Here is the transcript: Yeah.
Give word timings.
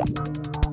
Yeah. 0.00 0.69